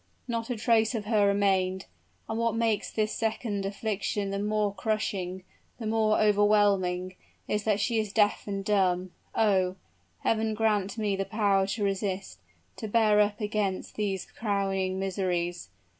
Not 0.27 0.49
a 0.49 0.55
trace 0.55 0.95
of 0.95 1.05
her 1.05 1.27
remained 1.27 1.85
and 2.27 2.39
what 2.39 2.55
makes 2.55 2.89
this 2.89 3.13
second 3.13 3.67
affliction 3.67 4.31
the 4.31 4.39
more 4.39 4.73
crushing 4.73 5.43
the 5.77 5.85
more 5.85 6.19
overwhelming, 6.19 7.13
is 7.47 7.65
that 7.65 7.79
she 7.79 7.99
is 7.99 8.11
deaf 8.11 8.47
and 8.47 8.65
dumb! 8.65 9.11
Oh! 9.35 9.75
Heaven 10.21 10.55
grant 10.55 10.97
me 10.97 11.15
the 11.15 11.23
power 11.25 11.67
to 11.67 11.83
resist, 11.83 12.39
to 12.77 12.87
bear 12.87 13.19
up 13.19 13.39
against 13.41 13.93
these 13.93 14.25
crowning 14.25 14.97
miseries! 14.97 15.69